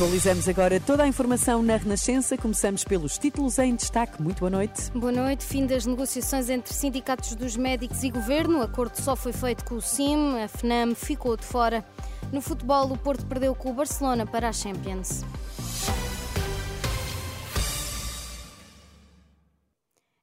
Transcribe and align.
Atualizamos 0.00 0.48
agora 0.48 0.80
toda 0.80 1.02
a 1.02 1.06
informação 1.06 1.62
na 1.62 1.76
Renascença. 1.76 2.34
Começamos 2.34 2.84
pelos 2.84 3.18
títulos 3.18 3.58
em 3.58 3.76
destaque. 3.76 4.22
Muito 4.22 4.38
boa 4.38 4.48
noite. 4.48 4.90
Boa 4.92 5.12
noite. 5.12 5.44
Fim 5.44 5.66
das 5.66 5.84
negociações 5.84 6.48
entre 6.48 6.72
sindicatos 6.72 7.34
dos 7.34 7.54
médicos 7.54 8.02
e 8.02 8.08
governo. 8.08 8.60
O 8.60 8.62
acordo 8.62 8.96
só 8.96 9.14
foi 9.14 9.34
feito 9.34 9.62
com 9.62 9.74
o 9.74 9.82
CIM. 9.82 10.40
A 10.42 10.48
FNAM 10.48 10.94
ficou 10.94 11.36
de 11.36 11.44
fora. 11.44 11.84
No 12.32 12.40
futebol, 12.40 12.90
o 12.90 12.96
Porto 12.96 13.26
perdeu 13.26 13.54
com 13.54 13.72
o 13.72 13.74
Barcelona 13.74 14.24
para 14.24 14.48
a 14.48 14.52
Champions. 14.54 15.22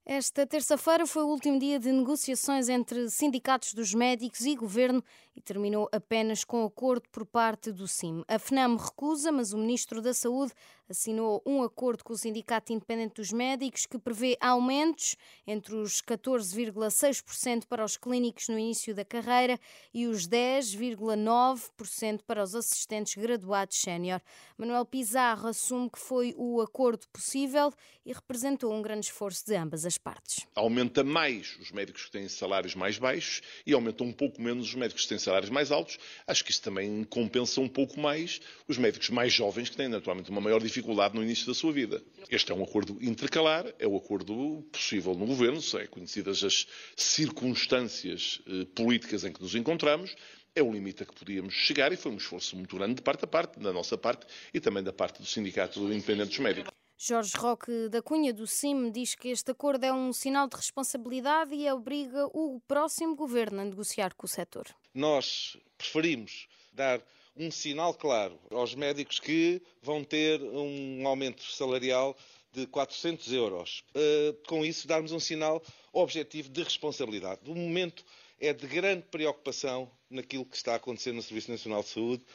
Esta 0.10 0.48
terça-feira 0.48 1.06
foi 1.06 1.24
o 1.24 1.28
último 1.28 1.60
dia 1.60 1.78
de 1.78 1.92
negociações 1.92 2.70
entre 2.70 3.10
sindicatos 3.10 3.74
dos 3.74 3.94
médicos 3.94 4.40
e 4.46 4.56
governo 4.56 5.04
e 5.36 5.42
terminou 5.42 5.90
apenas 5.92 6.46
com 6.46 6.64
acordo 6.64 7.10
por 7.12 7.26
parte 7.26 7.74
do 7.74 7.90
CIM. 7.90 8.24
A 8.26 8.40
FNAM 8.40 8.78
recusa, 8.78 9.34
mas 9.34 9.52
o 9.52 9.58
Ministro 9.58 10.02
da 10.02 10.14
Saúde 10.14 10.54
assinou 10.90 11.44
um 11.46 11.62
acordo 11.62 12.04
com 12.04 12.14
o 12.14 12.18
Sindicato 12.18 12.72
Independente 12.72 13.16
dos 13.16 13.32
Médicos 13.34 13.86
que 13.86 14.00
prevê 14.00 14.38
aumentos 14.40 15.18
entre 15.46 15.76
os 15.76 16.02
14,6% 16.02 17.66
para 17.68 17.84
os 17.84 17.98
clínicos 17.98 18.48
no 18.48 18.58
início 18.58 18.96
da 18.96 19.04
carreira 19.04 19.60
e 19.94 20.08
os 20.08 20.28
10,9% 20.28 22.22
para 22.26 22.42
os 22.42 22.56
assistentes 22.56 23.16
graduados 23.16 23.78
sénior. 23.78 24.22
Manuel 24.58 24.86
Pizarro 24.86 25.50
assume 25.50 25.90
que 25.90 26.00
foi 26.00 26.34
o 26.38 26.62
acordo 26.62 27.06
possível 27.10 27.74
e 28.06 28.14
representou 28.14 28.74
um 28.74 28.82
grande 28.82 29.08
esforço 29.08 29.46
de 29.46 29.56
ambas 29.56 29.86
as 29.86 29.97
partes. 29.98 30.46
Aumenta 30.56 31.04
mais 31.04 31.58
os 31.60 31.72
médicos 31.72 32.06
que 32.06 32.12
têm 32.12 32.28
salários 32.28 32.76
mais 32.76 32.98
baixos 32.98 33.42
e 33.66 33.74
aumenta 33.74 34.04
um 34.04 34.12
pouco 34.12 34.42
menos 34.42 34.70
os 34.70 34.76
médicos 34.76 35.04
que 35.04 35.10
têm 35.10 35.20
salários 35.20 35.50
mais 35.50 35.72
altos. 35.72 35.98
Acho 36.26 36.44
que 36.44 36.52
isso 36.52 36.62
também 36.62 37.04
compensa 37.04 37.62
um 37.62 37.68
pouco 37.68 38.00
mais 38.00 38.40
os 38.68 38.78
médicos 38.78 39.10
mais 39.10 39.34
jovens 39.34 39.70
que 39.70 39.78
têm 39.78 39.88
naturalmente 39.88 40.30
uma 40.30 40.42
maior 40.42 40.62
dificuldade 40.62 41.16
no 41.16 41.24
início 41.24 41.46
da 41.46 41.54
sua 41.54 41.72
vida. 41.72 42.04
Este 42.30 42.52
é 42.52 42.56
um 42.56 42.64
acordo 42.64 42.98
intercalar, 43.02 43.66
é 43.80 43.88
o 43.88 43.96
acordo 43.98 44.66
possível 44.72 45.14
no 45.14 45.26
governo, 45.26 45.62
se 45.62 45.78
é 45.78 45.88
conhecidas 45.88 46.44
as 46.44 46.68
circunstâncias 46.96 48.42
eh, 48.48 48.66
políticas 48.76 49.24
em 49.24 49.32
que 49.32 49.42
nos 49.42 49.56
encontramos, 49.56 50.16
é 50.56 50.64
o 50.64 50.72
limite 50.72 51.04
a 51.04 51.06
que 51.06 51.14
podíamos 51.14 51.54
chegar 51.54 51.92
e 51.92 51.96
foi 51.96 52.12
um 52.12 52.18
esforço 52.18 52.56
muito 52.56 52.76
grande 52.76 52.96
de 52.96 53.02
parte 53.02 53.24
a 53.26 53.28
parte, 53.28 53.60
da 53.60 53.72
nossa 53.72 53.98
parte 53.98 54.26
e 54.54 54.60
também 54.60 54.84
da 54.84 54.92
parte 54.92 55.22
do 55.22 55.28
Sindicato 55.28 55.80
Independente 55.92 56.30
dos 56.30 56.40
Médicos. 56.40 56.87
Jorge 57.00 57.38
Roque 57.38 57.90
da 57.90 58.02
Cunha, 58.02 58.34
do 58.34 58.48
CIM, 58.48 58.90
diz 58.90 59.14
que 59.14 59.28
este 59.28 59.52
acordo 59.52 59.86
é 59.86 59.94
um 59.94 60.12
sinal 60.12 60.48
de 60.48 60.56
responsabilidade 60.56 61.54
e 61.54 61.72
obriga 61.72 62.26
o 62.34 62.60
próximo 62.68 63.16
governo 63.16 63.62
a 63.62 63.66
negociar 63.66 64.16
com 64.16 64.26
o 64.26 64.30
setor. 64.30 64.66
Nós 64.96 65.56
preferimos 65.78 66.48
dar 66.74 67.00
um 67.36 67.52
sinal 67.52 67.94
claro 67.94 68.40
aos 68.50 68.74
médicos 68.74 69.20
que 69.20 69.62
vão 69.80 70.04
ter 70.04 70.42
um 70.42 71.08
aumento 71.08 71.44
salarial 71.44 72.18
de 72.52 72.66
400 72.66 73.32
euros. 73.32 73.84
Uh, 73.90 74.34
com 74.48 74.66
isso, 74.66 74.88
darmos 74.88 75.12
um 75.12 75.20
sinal 75.20 75.62
objetivo 75.94 76.50
de 76.50 76.64
responsabilidade. 76.64 77.42
O 77.46 77.54
momento 77.54 78.04
é 78.40 78.52
de 78.52 78.66
grande 78.66 79.04
preocupação 79.04 79.88
naquilo 80.10 80.46
que 80.46 80.56
está 80.56 80.74
acontecendo 80.74 81.18
no 81.18 81.22
Serviço 81.22 81.52
Nacional 81.52 81.84
de 81.84 81.90
Saúde. 81.90 82.26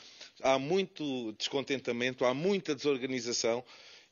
Há 0.41 0.57
muito 0.57 1.33
descontentamento, 1.33 2.25
há 2.25 2.33
muita 2.33 2.77
desorganização 2.77 3.65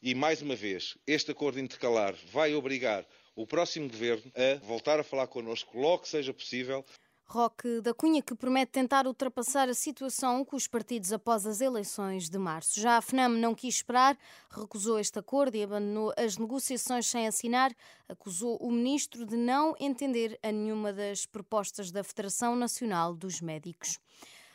e, 0.03 0.15
mais 0.15 0.41
uma 0.43 0.57
vez, 0.57 0.97
este 1.07 1.31
acordo 1.31 1.61
intercalar 1.61 2.15
vai 2.33 2.55
obrigar 2.55 3.07
o 3.37 3.47
próximo 3.47 3.89
governo 3.89 4.31
a 4.35 4.65
voltar 4.65 4.99
a 4.99 5.05
falar 5.05 5.27
connosco 5.27 5.79
logo 5.79 6.03
que 6.03 6.09
seja 6.09 6.33
possível. 6.33 6.85
Roque 7.25 7.81
da 7.81 7.95
Cunha, 7.95 8.21
que 8.21 8.35
promete 8.35 8.73
tentar 8.73 9.07
ultrapassar 9.07 9.69
a 9.69 9.75
situação 9.75 10.45
com 10.45 10.57
os 10.57 10.67
partidos 10.67 11.13
após 11.13 11.47
as 11.47 11.61
eleições 11.61 12.29
de 12.29 12.37
março. 12.37 12.81
Já 12.81 12.97
a 12.97 13.01
FNAM 13.01 13.29
não 13.29 13.55
quis 13.55 13.77
esperar, 13.77 14.19
recusou 14.51 14.99
este 14.99 15.17
acordo 15.17 15.57
e 15.57 15.63
abandonou 15.63 16.13
as 16.17 16.37
negociações 16.37 17.07
sem 17.07 17.29
assinar, 17.29 17.73
acusou 18.09 18.57
o 18.57 18.69
ministro 18.69 19.25
de 19.25 19.37
não 19.37 19.77
entender 19.79 20.41
a 20.43 20.51
nenhuma 20.51 20.93
das 20.93 21.25
propostas 21.25 21.93
da 21.93 22.03
Federação 22.03 22.57
Nacional 22.57 23.15
dos 23.15 23.41
Médicos. 23.41 24.01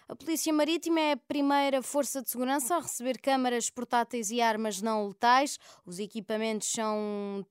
A 0.07 0.15
Polícia 0.15 0.53
Marítima 0.53 0.99
é 0.99 1.11
a 1.13 1.17
primeira 1.17 1.81
força 1.81 2.21
de 2.21 2.29
segurança 2.29 2.75
a 2.75 2.79
receber 2.79 3.17
câmaras 3.17 3.71
portáteis 3.71 4.29
e 4.29 4.39
armas 4.39 4.79
não 4.79 5.07
letais. 5.07 5.57
Os 5.83 5.97
equipamentos 5.97 6.71
são 6.71 7.43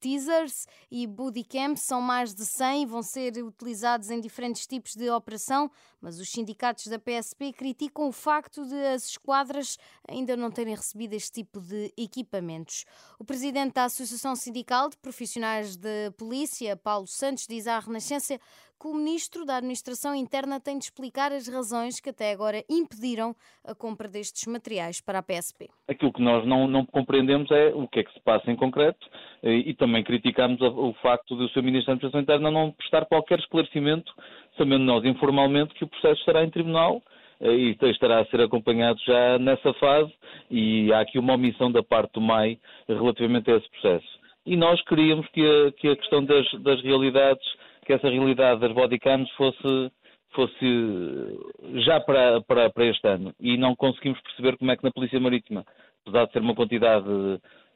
teasers 0.00 0.66
e 0.90 1.06
bodycams 1.06 1.80
são 1.80 2.00
mais 2.00 2.34
de 2.34 2.44
100 2.44 2.82
e 2.82 2.86
vão 2.86 3.02
ser 3.02 3.32
utilizados 3.42 4.10
em 4.10 4.20
diferentes 4.20 4.66
tipos 4.66 4.94
de 4.94 5.10
operação, 5.10 5.70
mas 6.00 6.18
os 6.18 6.30
sindicatos 6.30 6.86
da 6.86 6.98
PSP 6.98 7.52
criticam 7.52 8.08
o 8.08 8.12
facto 8.12 8.64
de 8.66 8.74
as 8.86 9.06
esquadras 9.06 9.78
ainda 10.06 10.36
não 10.36 10.50
terem 10.50 10.74
recebido 10.74 11.14
este 11.14 11.32
tipo 11.32 11.60
de 11.60 11.92
equipamentos. 11.96 12.84
O 13.18 13.24
presidente 13.24 13.74
da 13.74 13.84
Associação 13.84 14.36
Sindical 14.36 14.90
de 14.90 14.96
Profissionais 14.98 15.76
de 15.76 16.10
Polícia, 16.16 16.76
Paulo 16.76 17.06
Santos, 17.06 17.46
diz 17.46 17.66
à 17.66 17.78
Renascença 17.78 18.38
que 18.80 18.86
o 18.86 18.94
ministro 18.94 19.44
da 19.44 19.56
Administração 19.56 20.14
Interna 20.14 20.60
tem 20.60 20.78
de 20.78 20.84
explicar 20.84 21.32
as 21.32 21.48
razões 21.48 22.00
que 22.00 22.10
até 22.10 22.30
agora 22.32 22.62
impediram 22.70 23.34
a 23.66 23.74
compra 23.74 24.06
destes 24.08 24.46
materiais 24.46 25.00
para 25.00 25.18
a 25.18 25.22
PSP. 25.22 25.68
Aquilo 25.88 26.12
que 26.12 26.22
nós 26.22 26.46
não, 26.46 26.68
não 26.68 26.86
compreendemos 26.86 27.50
é 27.50 27.72
o 27.74 27.88
que 27.88 28.00
é 28.00 28.04
que 28.04 28.12
se 28.12 28.20
passa 28.20 28.50
em 28.50 28.56
concreto 28.56 29.04
eh, 29.42 29.52
e 29.66 29.74
também 29.74 30.04
criticamos 30.04 30.60
o 30.60 30.94
facto 31.02 31.34
do 31.34 31.48
Sr. 31.48 31.62
Ministro 31.62 31.86
da 31.86 31.92
Administração 31.94 32.20
Interna 32.20 32.50
não 32.50 32.70
prestar 32.70 33.04
qualquer 33.06 33.40
esclarecimento, 33.40 34.12
sabendo 34.56 34.84
nós 34.84 35.04
informalmente 35.04 35.74
que 35.74 35.84
o 35.84 35.88
processo 35.88 36.20
estará 36.20 36.44
em 36.44 36.50
tribunal 36.50 37.02
eh, 37.40 37.52
e 37.52 37.78
estará 37.90 38.20
a 38.20 38.26
ser 38.26 38.40
acompanhado 38.42 39.00
já 39.04 39.38
nessa 39.40 39.74
fase 39.74 40.12
e 40.48 40.92
há 40.92 41.00
aqui 41.00 41.18
uma 41.18 41.34
omissão 41.34 41.72
da 41.72 41.82
parte 41.82 42.12
do 42.12 42.20
MAI 42.20 42.58
relativamente 42.88 43.50
a 43.50 43.56
esse 43.56 43.68
processo. 43.70 44.18
E 44.46 44.56
nós 44.56 44.80
queríamos 44.84 45.26
que 45.28 45.42
a, 45.42 45.72
que 45.72 45.88
a 45.88 45.96
questão 45.96 46.24
das, 46.24 46.46
das 46.62 46.80
realidades 46.82 47.44
que 47.88 47.94
essa 47.94 48.10
realidade 48.10 48.60
das 48.60 48.72
bodycams 48.72 49.30
fosse, 49.30 49.90
fosse 50.34 51.40
já 51.86 51.98
para, 51.98 52.42
para, 52.42 52.68
para 52.68 52.84
este 52.84 53.08
ano. 53.08 53.34
E 53.40 53.56
não 53.56 53.74
conseguimos 53.74 54.20
perceber 54.20 54.58
como 54.58 54.70
é 54.70 54.76
que 54.76 54.84
na 54.84 54.90
Polícia 54.90 55.18
Marítima, 55.18 55.64
apesar 56.02 56.26
de 56.26 56.32
ser 56.32 56.40
uma 56.40 56.54
quantidade 56.54 57.08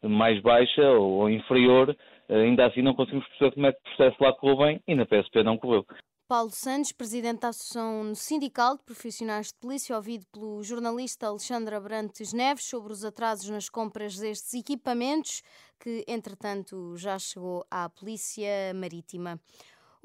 mais 0.03 0.39
baixa 0.43 0.83
ou, 0.91 1.31
inferior, 1.31 1.97
ainda 2.28 2.67
assim 2.67 2.83
não 2.83 2.95
conseguimos 2.95 3.27
perceber 3.28 3.55
como 3.55 3.67
é 3.69 3.72
que 3.72 3.78
o 3.78 3.97
processo 3.97 4.22
lá 4.22 4.34
correu 4.34 4.59
bem 4.59 4.83
e 4.87 4.95
na 4.95 5.06
PSP 5.06 5.43
não 5.43 5.56
correu. 5.56 5.87
Paulo 6.28 6.51
Santos, 6.51 6.93
presidente 6.93 7.41
da 7.41 7.49
Associação 7.49 8.15
Sindical 8.15 8.77
de 8.77 8.84
Profissionais 8.84 9.49
de 9.49 9.55
Polícia, 9.55 9.97
ouvido 9.97 10.27
pelo 10.31 10.62
jornalista 10.62 11.27
Alexandre 11.27 11.75
Abrantes 11.75 12.34
Neves 12.34 12.65
sobre 12.65 12.93
os 12.93 13.03
atrasos 13.03 13.49
nas 13.49 13.71
compras 13.71 14.19
destes 14.19 14.53
equipamentos, 14.53 15.43
que 15.81 16.05
entretanto 16.06 16.97
já 16.99 17.19
chegou 17.19 17.65
à 17.71 17.89
Polícia 17.89 18.75
Marítima. 18.75 19.41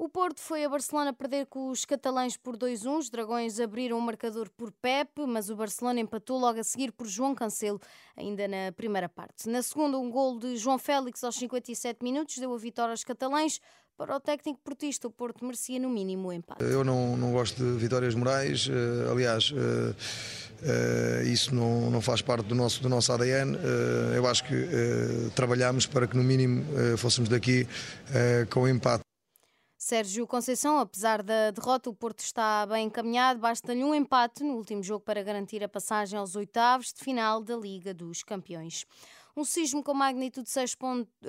O 0.00 0.08
Porto 0.08 0.40
foi 0.40 0.64
a 0.64 0.68
Barcelona 0.68 1.12
perder 1.12 1.46
com 1.46 1.70
os 1.70 1.84
catalães 1.84 2.36
por 2.36 2.56
2-1. 2.56 2.98
Os 2.98 3.10
dragões 3.10 3.58
abriram 3.58 3.98
o 3.98 4.00
marcador 4.00 4.48
por 4.56 4.70
Pepe, 4.70 5.26
mas 5.26 5.50
o 5.50 5.56
Barcelona 5.56 5.98
empatou 5.98 6.38
logo 6.38 6.60
a 6.60 6.62
seguir 6.62 6.92
por 6.92 7.08
João 7.08 7.34
Cancelo, 7.34 7.80
ainda 8.16 8.46
na 8.46 8.70
primeira 8.70 9.08
parte. 9.08 9.48
Na 9.48 9.60
segunda, 9.60 9.98
um 9.98 10.08
gol 10.08 10.38
de 10.38 10.56
João 10.56 10.78
Félix 10.78 11.24
aos 11.24 11.34
57 11.34 12.04
minutos 12.04 12.38
deu 12.38 12.54
a 12.54 12.58
vitória 12.58 12.92
aos 12.92 13.02
catalães. 13.02 13.60
Para 13.96 14.14
o 14.14 14.20
técnico 14.20 14.60
portista, 14.62 15.08
o 15.08 15.10
Porto 15.10 15.44
merecia 15.44 15.80
no 15.80 15.90
mínimo 15.90 16.28
o 16.28 16.32
empate. 16.32 16.62
Eu 16.62 16.84
não, 16.84 17.16
não 17.16 17.32
gosto 17.32 17.56
de 17.56 17.76
vitórias 17.76 18.14
morais, 18.14 18.68
uh, 18.68 19.10
aliás, 19.10 19.50
uh, 19.50 19.56
uh, 19.56 21.26
isso 21.26 21.52
não, 21.52 21.90
não 21.90 22.00
faz 22.00 22.22
parte 22.22 22.46
do 22.46 22.54
nosso, 22.54 22.80
do 22.80 22.88
nosso 22.88 23.12
ADN. 23.12 23.58
eu 24.14 24.24
acho 24.28 24.44
que 24.44 24.54
trabalhamos 25.34 25.86
para 25.86 26.06
que 26.06 26.16
no 26.16 26.22
mínimo 26.22 26.64
fôssemos 26.96 27.28
daqui 27.28 27.66
com 28.50 28.60
o 28.60 28.68
empate. 28.68 29.07
Sérgio 29.88 30.26
Conceição, 30.26 30.78
apesar 30.78 31.22
da 31.22 31.50
derrota, 31.50 31.88
o 31.88 31.94
Porto 31.94 32.18
está 32.18 32.66
bem 32.66 32.88
encaminhado. 32.88 33.40
Basta-lhe 33.40 33.82
um 33.82 33.94
empate 33.94 34.44
no 34.44 34.52
último 34.52 34.82
jogo 34.82 35.02
para 35.02 35.22
garantir 35.22 35.64
a 35.64 35.68
passagem 35.68 36.18
aos 36.18 36.36
oitavos 36.36 36.92
de 36.92 37.00
final 37.00 37.42
da 37.42 37.56
Liga 37.56 37.94
dos 37.94 38.22
Campeões. 38.22 38.84
Um 39.36 39.44
sismo 39.44 39.82
com 39.82 39.94
magnitude 39.94 40.48
6 40.48 40.76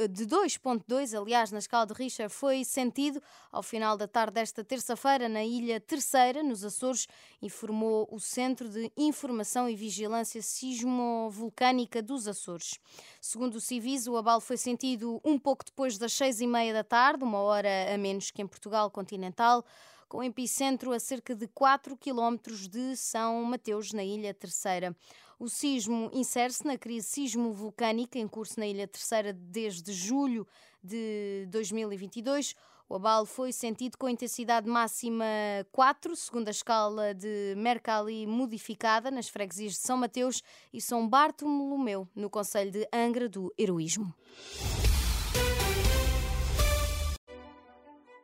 de 0.10 0.25
2.2, 0.25 1.19
aliás, 1.19 1.51
na 1.51 1.60
escala 1.60 1.86
de 1.86 1.94
Richter, 1.94 2.30
foi 2.30 2.63
sentido 2.63 3.22
ao 3.51 3.62
final 3.62 3.96
da 3.96 4.07
tarde 4.07 4.34
desta 4.34 4.63
terça-feira 4.63 5.30
na 5.30 5.44
Ilha 5.44 5.80
Terceira, 5.80 6.42
nos 6.42 6.63
Açores, 6.63 7.07
informou 7.42 8.07
o 8.12 8.19
Centro 8.19 8.68
de 8.68 8.92
Informação 8.98 9.69
e 9.69 9.75
Vigilância 9.75 10.42
Sismovolcânica 10.42 12.01
dos 12.01 12.28
Açores. 12.28 12.80
Segundo 13.22 13.56
o 13.56 13.62
Civis, 13.62 14.07
o 14.07 14.18
abalo 14.18 14.42
foi 14.42 14.57
sentido 14.57 15.22
um 15.24 15.38
pouco 15.38 15.63
depois 15.66 15.98
das 15.98 16.13
seis 16.13 16.42
e 16.42 16.48
meia 16.48 16.74
da 16.74 16.84
tarde, 16.84 17.24
uma 17.24 17.40
hora 17.40 17.94
a 17.94 17.98
menos 17.98 18.31
que 18.31 18.42
em 18.42 18.48
Portugal 18.48 18.90
continental 18.90 19.63
com 20.09 20.23
epicentro 20.23 20.91
a 20.91 21.00
cerca 21.00 21.35
de 21.35 21.47
4 21.47 21.95
quilómetros 21.95 22.67
de 22.67 22.95
São 22.97 23.44
Mateus, 23.44 23.94
na 23.94 24.03
Ilha 24.03 24.33
Terceira. 24.33 24.95
O 25.39 25.47
sismo 25.47 26.09
insere-se 26.11 26.65
na 26.65 26.77
crise 26.77 27.07
sismo-vulcânica 27.07 28.17
em 28.17 28.27
curso 28.27 28.59
na 28.59 28.65
Ilha 28.65 28.88
Terceira 28.88 29.31
desde 29.31 29.94
julho 29.94 30.45
de 30.83 31.47
2022. 31.50 32.56
O 32.89 32.95
abalo 32.95 33.27
foi 33.27 33.53
sentido 33.53 33.97
com 34.00 34.09
intensidade 34.09 34.67
máxima 34.67 35.23
4, 35.71 36.15
segundo 36.15 36.47
a 36.47 36.51
escala 36.51 37.13
de 37.13 37.53
Mercalli 37.55 38.25
modificada, 38.25 39.12
nas 39.12 39.29
freguesias 39.29 39.73
de 39.73 39.79
São 39.79 39.95
Mateus 39.95 40.41
e 40.73 40.81
São 40.81 41.07
Bartolomeu, 41.07 42.07
no 42.15 42.31
Conselho 42.31 42.71
de 42.71 42.89
Angra 42.91 43.29
do 43.29 43.53
Heroísmo. 43.59 44.12